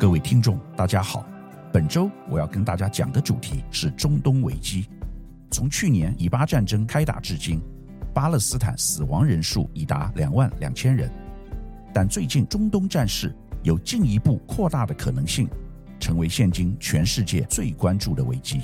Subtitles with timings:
[0.00, 1.28] 各位听众，大家好。
[1.70, 4.88] 本周我要跟大家讲的主题是中东危机。
[5.50, 7.60] 从去年以巴战争开打至今，
[8.14, 11.12] 巴勒斯坦死亡人数已达两万两千人。
[11.92, 15.46] 但最近中东战事有进一步扩大的可能性，
[15.98, 18.62] 成为现今全世界最关注的危机。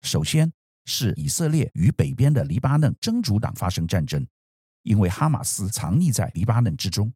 [0.00, 0.50] 首先
[0.86, 4.26] 是以色列与北边的黎巴嫩真主党发生战争，
[4.82, 7.12] 因为哈马斯藏匿在黎巴嫩之中。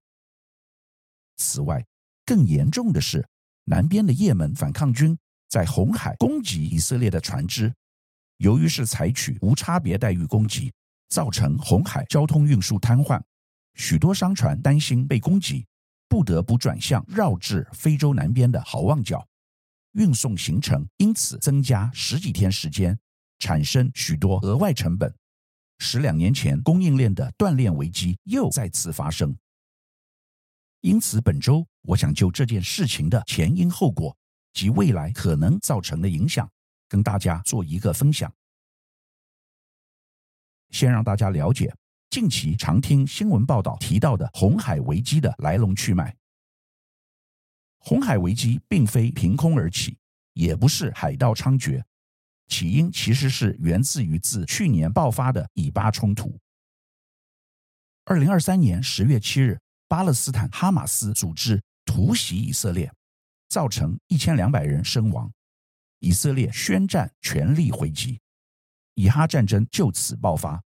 [1.38, 1.84] 此外，
[2.26, 3.26] 更严重的是，
[3.64, 7.72] 南边的也门反抗军在红海攻击以色列的船只，
[8.36, 10.72] 由于是采取无差别待遇攻击，
[11.08, 13.20] 造成红海交通运输瘫痪，
[13.74, 15.64] 许多商船担心被攻击，
[16.08, 19.26] 不得不转向绕至非洲南边的好望角，
[19.92, 22.98] 运送行程因此增加十几天时间，
[23.38, 25.14] 产生许多额外成本，
[25.78, 29.36] 使两年前供应链的断裂危机又再次发生。
[30.80, 34.16] 因此，本周我想就这件事情的前因后果
[34.52, 36.48] 及未来可能造成的影响，
[36.88, 38.32] 跟大家做一个分享。
[40.70, 41.74] 先让大家了解
[42.10, 46.14] 近期常听新闻报道提到的红海危机的来龙去脉。
[47.80, 49.98] 红海危机并非凭空而起，
[50.34, 51.82] 也不是海盗猖獗，
[52.46, 56.38] 起因其实是源自于自去年爆发的以巴冲突。
[58.04, 59.58] 二零二三年十月七日。
[59.88, 62.92] 巴勒斯坦哈马斯组织突袭以色列，
[63.48, 65.32] 造成一千两百人身亡。
[66.00, 68.20] 以色列宣战，全力回击，
[68.94, 70.62] 以哈战争就此爆发，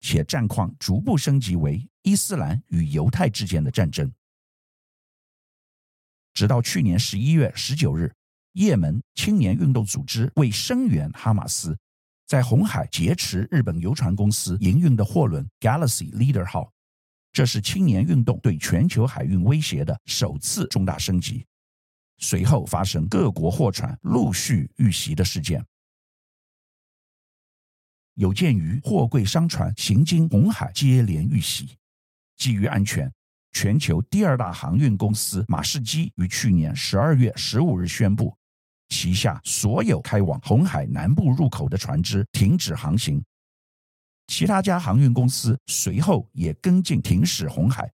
[0.00, 4.10] 且战况逐步升级为伊斯兰与犹太之间的战争。
[6.32, 8.14] 直到去年十一月十九日，
[8.52, 11.76] 也门青年运动组织为声援哈马斯，
[12.26, 16.72] 在红海劫持日本游船公司营运的货轮 Galaxy Leader 号。
[17.32, 21.46] 这是青年运动对全球海运威胁的首次重大升级。
[22.18, 25.64] 随后发生各国货船陆续遇袭的事件。
[28.14, 31.76] 有鉴于货柜商船行经红海接连遇袭，
[32.36, 33.10] 基于安全，
[33.52, 38.36] 全球第二大航运公司马士基于去年十二月十五日宣布，
[38.90, 43.24] 旗下所有开往红海南部入口的船只停止航行。
[44.26, 47.90] 其他家航运公司随后也跟进停驶红海，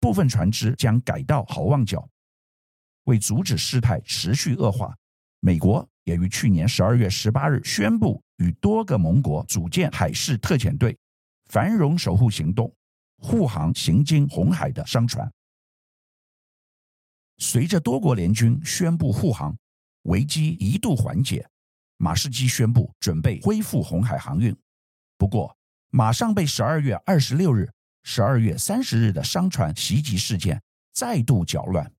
[0.00, 2.08] 部分船只将改到好望角。
[3.04, 4.96] 为阻止事态持续恶化，
[5.40, 10.96] 美国也于去年十二月十八日宣布与多个盟国组建海事特遣队，
[11.46, 12.74] 繁荣守护行动，
[13.18, 15.30] 护航行经红海的商船。
[17.38, 19.56] 随着多国联军宣布护航，
[20.02, 21.48] 危机一度缓解，
[21.98, 24.56] 马士基宣布准备恢复红海航运。
[25.16, 25.55] 不过，
[25.96, 30.62] 马上被十二月二十六日、十二月三十日的商船袭击事件
[30.92, 31.90] 再度搅乱。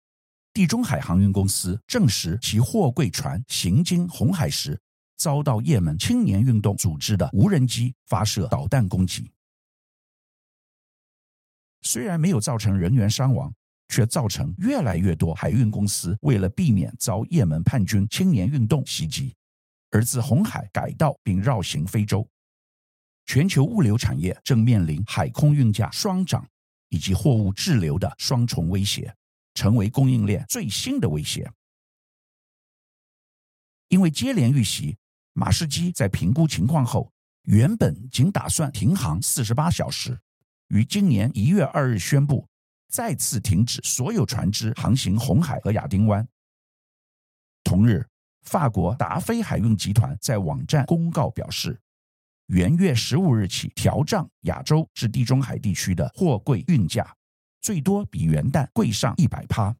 [0.53, 4.79] 地中海航运公司证实，其货柜船行经红海时，
[5.17, 9.31] 遭到也门青年运动组织的无人机发射导弹攻击。
[11.81, 13.51] 虽然没有造成人员伤亡，
[13.87, 19.33] 却造成越来越多海运公司为了避免遭也门叛军青年运动袭击，
[19.89, 22.29] 而自红海改道并绕行非洲。
[23.27, 26.47] 全球物流产业正面临海空运价双涨
[26.87, 29.13] 以及货物滞留的双重威胁，
[29.53, 31.51] 成为供应链最新的威胁。
[33.89, 34.97] 因为接连遇袭，
[35.33, 37.11] 马士基在评估情况后，
[37.43, 40.17] 原本仅打算停航四十八小时，
[40.69, 42.47] 于今年一月二日宣布
[42.87, 46.25] 再次停止所有船只航行红海和亚丁湾。
[47.65, 48.07] 同日，
[48.43, 51.77] 法国达飞海运集团在网站公告表示。
[52.47, 57.13] 元月十五日起调涨亚洲至地中海地区的货柜运价，
[57.59, 59.75] 最多比元旦贵上一百趴。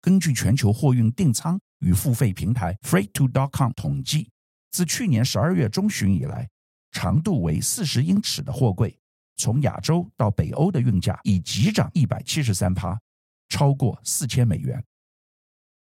[0.00, 4.28] 根据全球货运订仓与付费平台 Freight2.com 统计，
[4.72, 6.50] 自去年十二月中旬以来，
[6.90, 8.98] 长度为四十英尺的货柜
[9.36, 13.00] 从亚洲到北欧的运价已急涨一百七十三趴，
[13.48, 14.76] 超过四千美元；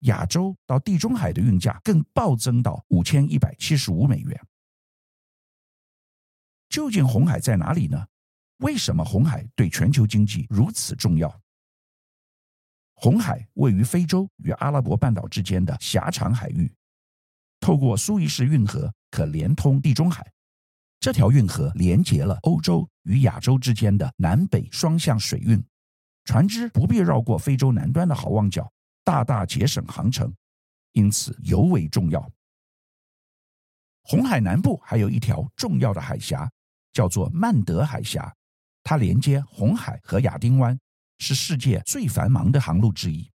[0.01, 4.39] 亚洲到地中海的运价更暴增到五千一百七十五美元。
[6.73, 8.03] 究竟红海在哪里呢？
[8.61, 11.41] 为什么红海对全球经济如此重要？
[12.95, 16.73] 红海位于非洲与阿拉伯半岛之间的狭长海域，
[17.61, 20.27] 透过苏伊士运河可连通地中海。
[20.99, 25.63] 这条运河连接了欧洲与亚洲之间的南北双向水运，
[26.25, 28.73] 船只不必绕过非洲南端的好望角，
[29.05, 30.35] 大大节省航程，
[30.93, 32.27] 因此尤为重要。
[34.05, 36.51] 红海南部还有一条重要的海峡。
[36.93, 38.35] 叫做曼德海峡，
[38.83, 40.79] 它连接红海和亚丁湾，
[41.19, 43.31] 是世界最繁忙的航路之一。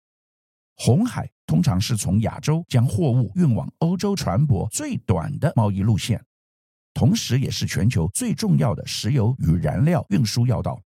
[0.77, 6.21] 红海通常是从亚洲将货物运往欧洲船舶最短的贸易路线，
[6.93, 10.83] 同时也是全球最重要的石油与燃料运输要道。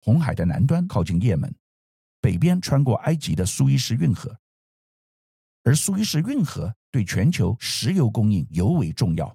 [0.00, 1.52] 红海的南端靠近也门，
[2.20, 4.38] 北边穿过埃及的苏伊士运河，
[5.64, 9.34] 而苏伊士运河对全球石油供应尤为重要，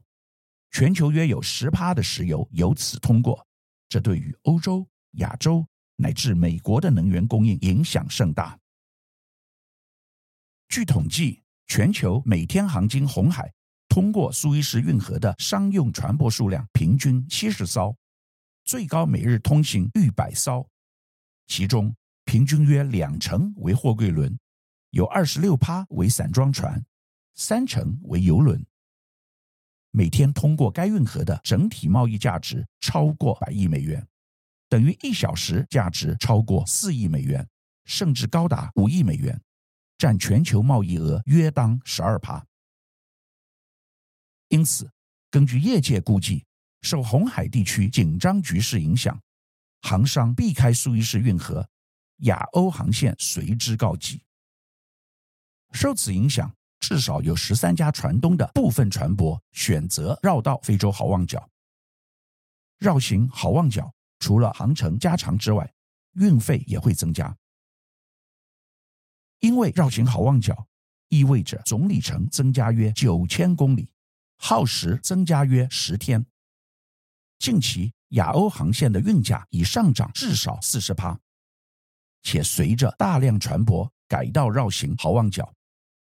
[0.71, 3.45] 全球约有十趴的石油由此通过，
[3.89, 5.65] 这对于欧洲、亚洲
[5.97, 8.57] 乃至美国的能源供应影响甚大。
[10.69, 13.51] 据统计，全球每天航经红海
[13.89, 17.95] 通过苏伊士运河的商用船舶数量平均七十艘。
[18.63, 20.65] 最高每日通行逾百艘，
[21.47, 21.93] 其中
[22.23, 24.39] 平均约两成为货柜轮，
[24.91, 26.81] 有二十六趴为散装船，
[27.35, 28.65] 三成为油轮。
[29.91, 34.07] 每天通过该运河的整体贸易价值超过百亿美元，
[34.69, 37.47] 等于一小时价值超过四亿美元，
[37.85, 39.41] 甚至高达五亿美元，
[39.97, 42.45] 占全球贸易额约当十二趴。
[44.47, 44.89] 因此，
[45.29, 46.45] 根据业界估计，
[46.81, 49.21] 受红海地区紧张局势影响，
[49.81, 51.69] 航商避开苏伊士运河，
[52.19, 54.23] 亚欧航线随之告急。
[55.73, 61.49] 受此影响，至少有十三家船东的部分船舶选择绕道非洲好望角。
[62.77, 65.71] 绕行好望角除了航程加长之外，
[66.13, 67.33] 运费也会增加，
[69.39, 70.67] 因为绕行好望角
[71.07, 73.91] 意味着总里程增加约九千公里，
[74.37, 76.25] 耗时增加约十天。
[77.37, 81.17] 近期亚欧航线的运价已上涨至少四十趴，
[82.23, 85.53] 且随着大量船舶改道绕行好望角，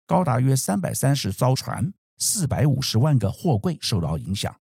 [0.07, 4.57] 高达约三百三十艘船、四百五十万个货柜受到影响。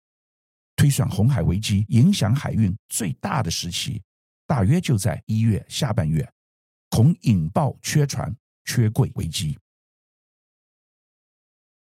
[0.75, 4.01] 推算红海危机影响海运最大的时期，
[4.47, 6.30] 大约就在一月下半月，
[6.89, 9.57] 恐引爆缺船、缺柜危机。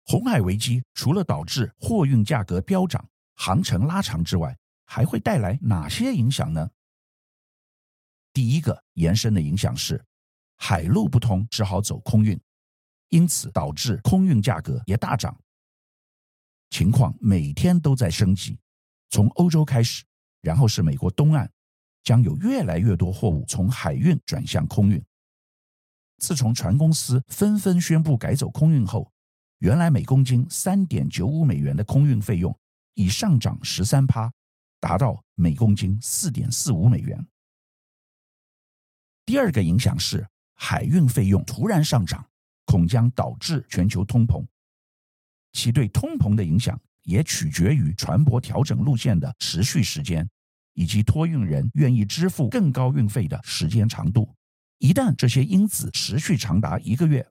[0.04, 4.56] 红海危机除了导致货运价格飙涨、航程拉长之外，
[4.87, 6.70] 还会带来哪些影响呢？
[8.32, 10.02] 第一个延伸的影响是，
[10.56, 12.40] 海路不通，只好走空运，
[13.08, 15.37] 因此导致空运价格也大涨。
[16.70, 18.58] 情况每天都在升级，
[19.10, 20.05] 从欧洲开始，
[20.43, 21.50] 然后是美国东岸，
[22.02, 25.02] 将有越来越多货物从海运转向空运。
[26.19, 29.12] 自从船公司纷纷宣布改走空运后，
[29.58, 32.56] 原来每公斤三点九五美元的空运费用
[32.94, 34.32] 已上涨十三趴。
[34.81, 37.26] 达到每公斤四点四五美元。
[39.26, 42.25] 第二个影响是海运费用突然上涨，
[42.69, 44.44] 恐将导致全球通膨。
[45.53, 50.29] 其对通膨的影响也取决于船舶调整路线的持续时间，
[50.75, 54.32] 以及托运人愿意支付更高运费的时间长度。
[54.76, 57.26] 一旦这些因子持续长达一个月，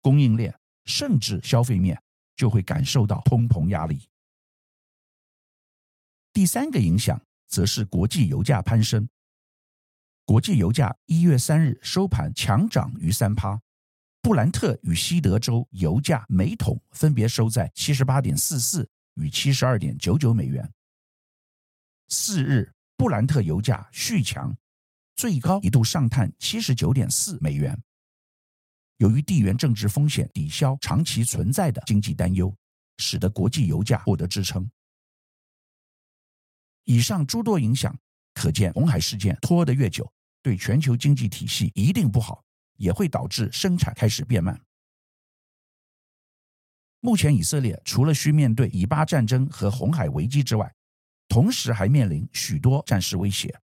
[0.00, 2.02] 供应链甚至消费面
[2.34, 4.08] 就会感受到通膨压力。
[6.32, 9.06] 第三个影响则是国际油价攀升。
[10.24, 13.60] 国际油价一月三日收盘强涨逾三趴，
[14.22, 20.70] 布兰特与西德州油价每桶分别收在七十八点四四与七十二点九九美元。
[22.08, 24.54] 四日，布兰特油价续强，
[25.16, 27.82] 最高一度上探七十九点四美元。
[28.98, 32.54] 由于地缘政治风险抵消长期存在的经济担忧，
[32.98, 34.70] 使得国际油价获得支撑。
[36.84, 37.96] 以上诸多影响，
[38.34, 42.44] 可见红海事件拖得越久，对全球经济体系一定不好，
[42.80, 44.58] 也会导致生产开始变慢。
[47.00, 50.74] 目前以色列除了需面对以巴战争和红海危机之外，
[51.28, 53.54] 同时还面临许多战事威胁。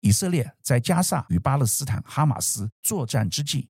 [0.00, 3.68] 以色列在加萨与巴勒斯坦哈马斯作战之际，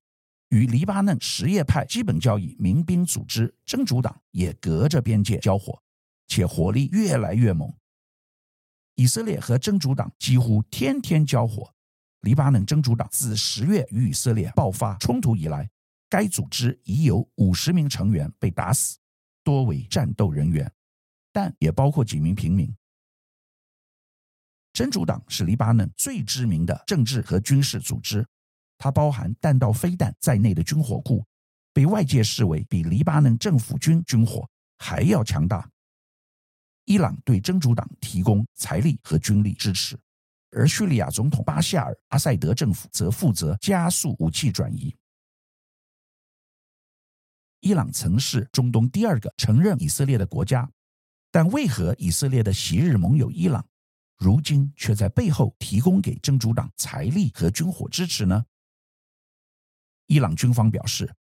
[0.49, 5.81] 与黎巴嫩什叶派基本教义民兵组织真主党也隔着边界交火，
[6.27, 7.73] 且火力越来越猛。
[8.95, 11.73] 以色列和真主党几乎天天交火。
[12.21, 15.69] 黎巴嫩真主党自十月与以色列爆发冲突以来，
[16.07, 18.97] 该组织已有五十名成员被打死，
[19.43, 20.71] 多为战斗人员，
[21.31, 22.73] 但也包括几名平民。
[24.71, 28.25] 真主党是黎巴嫩最知名的政治和军事组织，
[28.77, 31.25] 它包含弹道飞弹在内的军火库，
[31.73, 34.47] 被外界视为比黎巴嫩政府军军火
[34.77, 35.67] 还要强大。
[36.85, 39.99] 伊朗对真主党提供财力和军力支持，
[40.51, 44.95] 而叙利亚总统巴夏尔·阿塞德政府则负责加速武器转移。
[47.61, 50.69] 伊朗曾是中东第二个承认以色列的国家，
[51.31, 53.65] 但为何以色列的昔日盟友伊朗
[54.17, 58.45] 如今却在背后提供给真主党财力和军火支持呢？
[60.07, 61.13] 伊朗军方表示，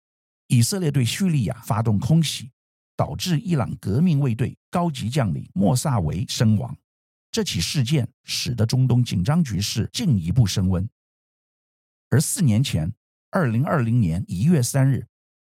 [0.49, 2.51] 以色列对叙利亚发动空袭，
[2.97, 6.77] 导致伊朗革命卫队高级将领莫萨维身亡。
[7.31, 10.89] 这起事件使得中东紧张局势进一步升温。
[12.09, 12.93] 而四年前，
[13.31, 15.07] 二零二零年一月三日，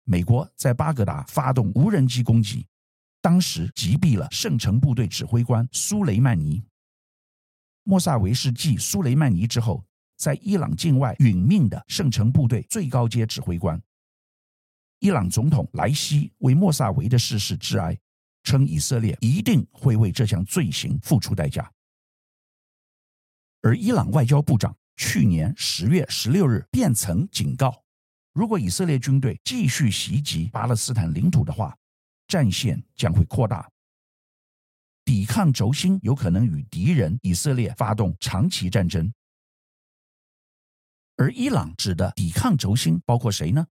[0.04, 2.68] 美国在巴格达发动无人机攻击，
[3.22, 6.64] 当时击毙了圣城部队指挥官苏雷曼尼。
[7.84, 9.84] 莫萨维是继苏雷曼尼之后，
[10.16, 13.82] 在伊朗境外殒命的圣城部队最高阶指挥官。
[15.00, 18.00] 伊朗总统莱西为莫萨维的逝世致哀，
[18.44, 21.72] 称以色列一定会为这项罪行付出代价。
[23.62, 27.84] 而伊朗外交部长去年十月十六日便曾警告，
[28.34, 31.76] 如果以色列军队继续袭击巴勒斯坦领土的话，
[32.28, 33.70] 战线将会扩大，
[35.06, 39.12] 抵抗轴心有可能与敌人以色列发动长期战争。
[41.16, 43.66] 而伊朗指的抵抗轴心包括谁呢？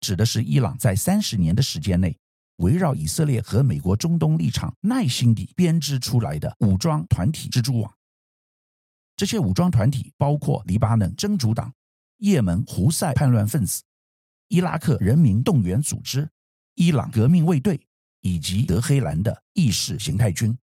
[0.00, 2.18] 指的是伊朗在三十年的时间内，
[2.62, 7.92] 围绕以色列和美国中东立场耐心地编织出来的武装团体蜘蛛网。
[9.16, 11.74] 这些武装团体包括黎巴嫩真主党、
[12.18, 13.82] 也门胡塞叛乱分子、
[14.48, 16.30] 伊拉克人民动员组织、
[16.74, 17.84] 伊朗革命卫队
[18.20, 20.56] 以及德黑兰的意识形态军。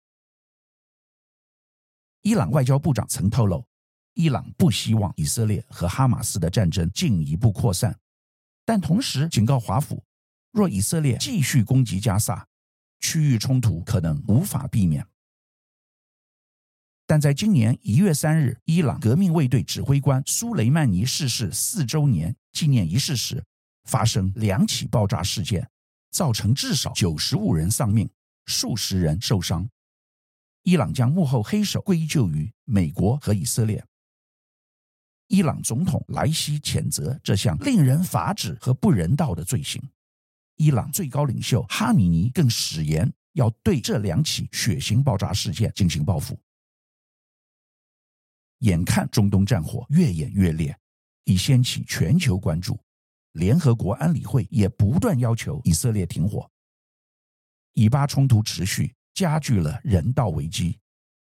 [2.21, 3.65] 伊朗外交部长曾透露，
[4.13, 7.97] 伊朗不希望以色列和哈马斯的战争进一步扩散。
[8.65, 10.03] 但同时警告华府，
[10.51, 12.47] 若以色列继续攻击加萨，
[12.99, 15.05] 区域冲突可能无法避免。
[17.05, 23.43] 但在今年一月三日，伊朗革命卫队指挥官苏雷曼尼逝世四周年纪念仪式时，
[23.85, 25.67] 发生两起爆炸事件，
[26.11, 28.07] 造成至少九十五人丧命，
[28.45, 29.67] 数十人受伤。
[30.63, 33.83] 伊朗将幕后黑手归咎于美国和以色列。
[35.27, 39.81] 伊朗总统莱西谴责这项令人发指和不人道的罪行。
[40.59, 46.37] 伊朗最高领袖哈米尼更誓言要对这两起血腥爆炸事件进行报复。
[48.59, 50.77] 眼看中东战火越演越烈，
[51.23, 52.77] 已掀起全球关注。
[53.31, 56.51] 联合国安理会也不断要求以色列停火。
[57.71, 60.77] 以巴冲突持续，加剧了人道危机。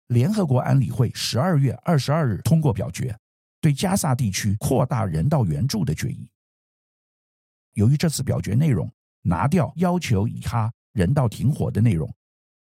[0.08, 3.16] 联合国安理会十二月二十二日通过表决。
[3.62, 6.32] 对加萨地区扩大人道援助的决议，
[7.74, 12.12] 由于这次表决内容拿掉要求以哈人道停火的内容，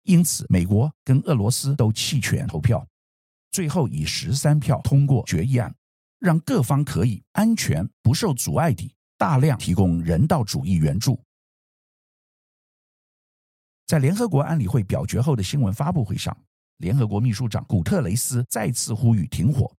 [0.03, 2.87] 因此美国跟俄罗斯都弃权投票，
[3.51, 5.75] 最后以十三票通过决议案，
[6.19, 11.21] 让各方可以安全不受阻碍地大量提供人道主义援助。
[13.87, 16.37] 在联合国安理会表决后的新闻发布会上，
[16.79, 19.71] 联合国秘书长古特雷斯再次呼吁停火。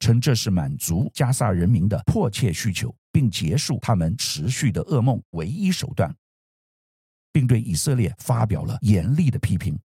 [0.00, 6.14] 称这是满足加萨人民的迫切需求，并结束他们持续的噩梦唯一手段，
[7.32, 9.78] 并对以色列发表了严厉的批评，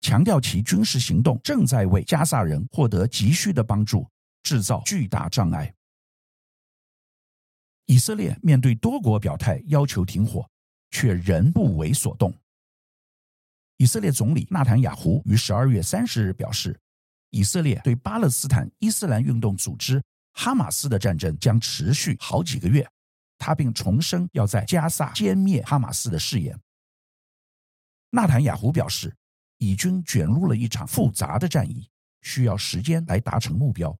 [0.00, 4.08] 强调其军事行动正在为加萨人获得急需的帮助
[4.42, 5.74] 制造巨大障碍。
[7.86, 10.48] 以色列面对多国表态要求停火，
[10.90, 12.34] 却仍不为所动。
[13.78, 16.78] 以色列总理纳坦雅胡于十二月三十日表示。
[17.30, 20.02] 以色列对巴勒斯坦伊斯兰运动组织
[20.40, 22.88] 哈马斯的战争将持续好几个月，
[23.38, 26.56] 他并重申要在加萨歼灭哈马斯的誓言。
[28.10, 29.12] 纳坦雅胡表示，
[29.56, 31.90] 以军卷入了一场复杂的战役，
[32.22, 33.98] 需要时间来达成目标，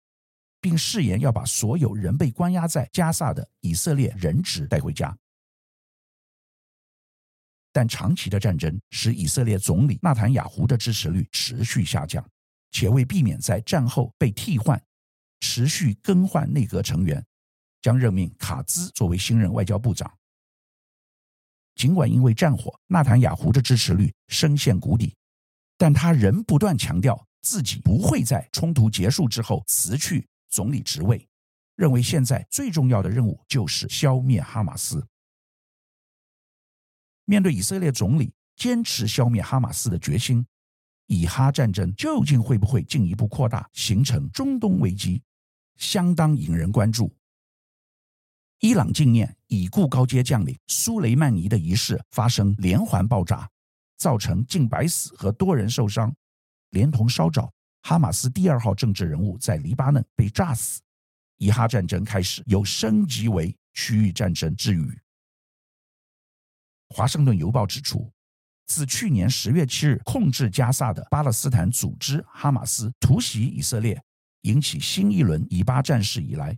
[0.60, 5.18] 并誓言要把所有仍被关押在加萨的以色列人质带回家。
[7.72, 12.24] 但长期的战争使以色列总理纳坦雅胡的支持率持续下降。
[12.70, 14.80] 且为避免在战后被替换，
[15.40, 17.24] 持续更换内阁成员，
[17.80, 20.12] 将任命卡兹作为新任外交部长。
[21.74, 25.14] 尽管因为战火，纳坦雅胡的支持率深陷谷底，
[25.76, 31.24] 但他仍不断强调自己不会在冲突结束之后辞去总理职位，
[31.76, 35.06] 认为现在最重要的任务就是消灭哈马斯。
[37.24, 40.44] 面对以色列总理坚持消灭哈马斯的决心。
[41.10, 45.22] 以哈战争究竟会不会进一步扩大，形成中东危机，
[45.78, 47.10] 相当引人关注。
[48.58, 53.48] 伊朗纪念已故高阶将领苏雷曼尼的仪式发生连环爆炸，
[53.96, 56.14] 造成近百死和多人受伤，
[56.70, 57.50] 连同烧着
[57.82, 60.82] 哈马斯第二号政治人物在黎巴嫩被炸死，
[61.38, 65.00] 以哈战争开始有升级为区域战争之余。
[66.90, 68.12] 华盛顿邮报指出。
[68.70, 73.98] 自去年十月七日控制加萨的巴勒斯坦组织哈马斯突袭以色列，
[74.42, 76.56] 引起新一轮以巴战事以来，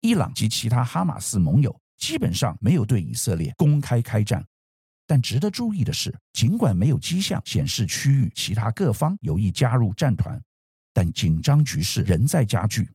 [0.00, 4.44] 伊朗及其他哈马斯盟友基本上没有对以色列公开开战。
[5.06, 10.40] 但值得注意的是，尽管没有迹象显示区域其他各方有意加入战团，
[10.92, 12.88] 但紧张局势仍在加剧。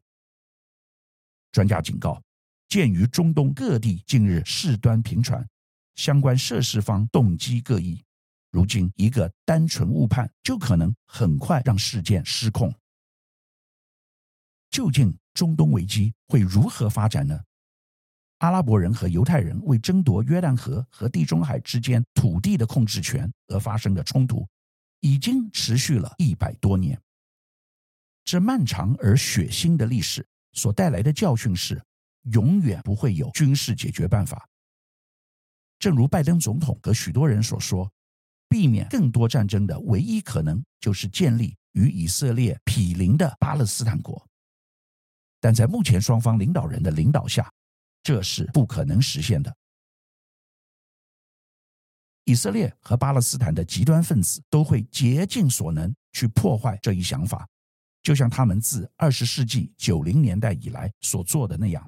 [1.52, 2.22] 专家警告，
[2.70, 5.46] 鉴于中东各地近日事端频传，
[5.96, 8.02] 相关涉事方动机各异，
[8.50, 12.74] 如今一个单纯误判就可能很快让事件失控。
[14.76, 17.40] 究竟中东危机会如何发展呢？
[18.40, 24.46] 阿拉伯人和犹太人为争夺约旦河和地中海之间土地的控制权而发生的冲突，
[25.00, 27.02] 已经持续了一百多年。
[28.26, 31.82] 这漫长而血腥的历史所带来的教训是，
[32.24, 34.46] 永远不会有军事解决办法。
[35.80, 37.90] 正如拜登总统和许多人所说，
[38.50, 44.22] 避免更多战争的唯一可能，就是建立与以色列毗邻的巴勒斯坦国。
[45.40, 47.52] 但在目前双方领导人的领导下，
[48.02, 49.56] 这是不可能实现的。
[52.24, 57.48] 以色列和巴勒斯坦的极端分子都会竭尽所能去破坏这一想法，
[58.02, 61.88] 就像他们自二十世纪九零年代以来所做的那样。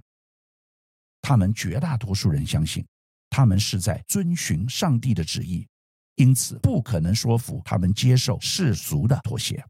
[1.24, 2.86] 他们绝大多数人相信，
[3.32, 5.68] 他们是在遵循上帝的旨意，
[6.16, 9.66] 因此不可能说服他们接受世俗的妥协。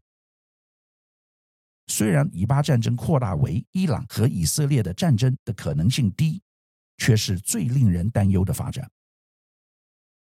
[1.88, 6.40] 虽然以巴战争扩大为伊朗和以色列的战争的可能性低，
[6.98, 8.88] 却是最令人担忧的发展。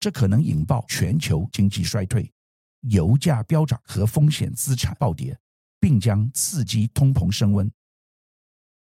[0.00, 2.30] 这可能引爆全球经济衰退、
[2.80, 5.38] 油价飙涨和风险资产暴跌，
[5.80, 7.70] 并将刺激通膨升温。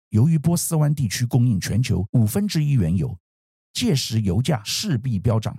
[0.10, 3.17] 由于波斯湾地区供应全球五分之一原油，
[3.74, 5.57] 届时油价势必飙涨。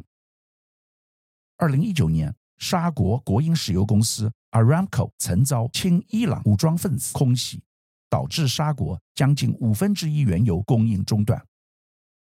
[1.56, 7.62] 二零一九年，沙国国营石油公司 Aramco 曾遭亲伊朗武装分子空袭，
[8.08, 11.46] 导致沙国将近五分之一原油供应中断。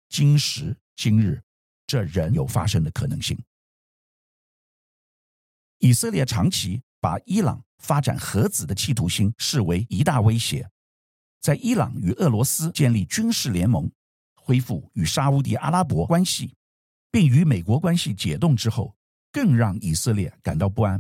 [0.09, 1.43] 今时今日，
[1.87, 3.39] 这仍有发生的可能性。
[5.81, 10.67] 以色列长期把伊朗发展核子的企图心视为一大威胁，
[11.43, 13.93] 在伊朗与俄罗斯建立军事联盟、
[14.37, 16.55] 恢复与沙乌地阿拉伯关系，
[17.11, 18.97] 并与美国关系解冻之后，
[19.31, 20.99] 更让以色列感到不安。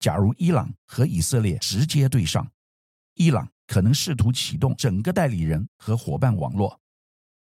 [0.00, 2.50] 假如伊朗和以色列直接对上，
[3.14, 6.80] 伊朗可能试图启动整个代理人和伙伴网络，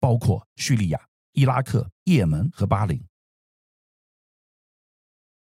[0.01, 2.99] 包括叙利亚、伊拉克、也门和巴林。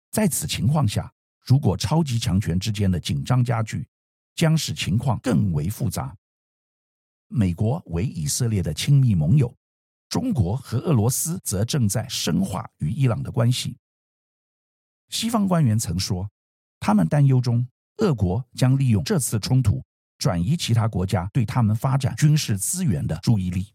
[0.10, 3.86] 在此情况下，如果超级强权之间的紧张加剧，
[4.34, 6.16] 将使情况更为复杂。
[7.28, 9.54] 美国为以色列的亲密盟友，
[10.08, 13.78] 中国和俄罗斯则正在深化与伊朗的关系。
[15.10, 16.30] 西方官员曾说，
[16.82, 17.66] 他们担忧中，
[17.98, 19.82] 俄国将利用这次冲突
[20.18, 23.72] 转移其他国家对他们发展军事资源的注意力。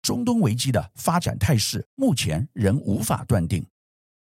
[0.00, 3.64] 中东危机的发展态势目前仍无法断定，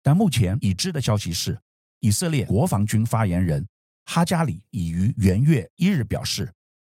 [0.03, 1.59] 但目前已知的消息是，
[1.99, 3.67] 以色列国防军发言人
[4.05, 6.53] 哈加里已于元月一日表示，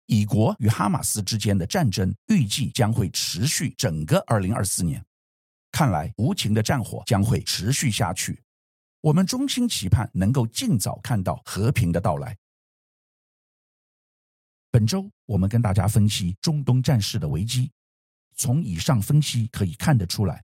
[0.08, 5.06] 以国与哈马斯之间的战争预计将会持续整个二零二四年。
[5.72, 8.42] 看来无情的战火将会持续下去，
[9.04, 12.38] 我们衷心期盼能够尽早看到和平的到来。
[14.72, 17.70] 本周我们跟大家分析中东战事的危机，
[18.38, 20.42] 从以上分析可以看得出来，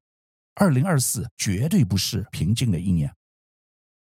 [0.56, 3.10] 二零二四绝对不是平静的一年。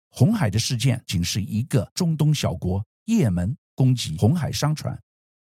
[0.10, 5.00] 红海的事件仅是一个中东小国也门攻击红海商船，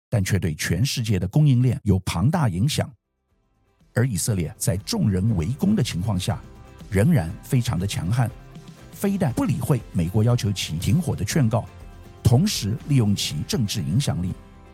[0.10, 2.92] 但却对全世界的供应链有庞大影响。
[3.94, 6.42] 而以色列在众人围攻的情况下，
[6.90, 8.30] 仍然非常的强悍，
[8.96, 11.66] 非但不理会美国要求其停火的劝告，
[12.24, 14.32] 同时利用其政治影响力，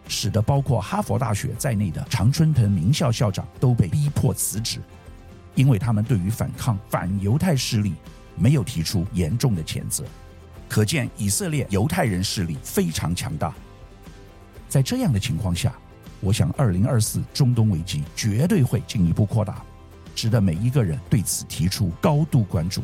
[0.07, 4.79] 使得包括哈佛大学在内的常春藤名校校长都被逼迫辞职，
[5.55, 7.93] 因为他们对于反抗反犹太势力
[8.35, 10.05] 没有提出严重的谴责。
[10.69, 13.53] 可见以色列犹太人势力非常强大。
[14.69, 15.73] 在这样的情况下，
[16.21, 19.61] 我想，二零二四中东危机绝对会进一步扩大，
[20.15, 22.81] 值得每一个人对此提出高度关注。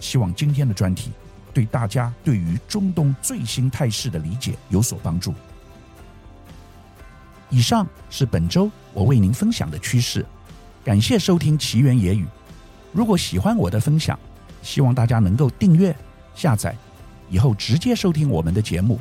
[0.00, 1.10] 希望今天的专题
[1.52, 5.34] 对大家对于中东最新态势的理解有所帮助。
[7.50, 10.24] 以上是本周我为您分享的趋势，
[10.84, 12.26] 感谢收听奇缘野语。
[12.92, 14.18] 如果喜欢我的分享，
[14.62, 15.94] 希望大家能够订阅、
[16.34, 16.76] 下载，
[17.30, 18.98] 以后直接收听我们的节目。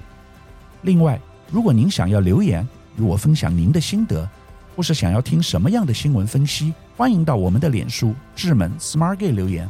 [0.84, 4.30] 另外，如果您想要留言，与我分享您的心得，
[4.76, 9.70] 或是想要听什么样的新闻分析，欢迎到我们的脸书智门 Smart Gay 留言，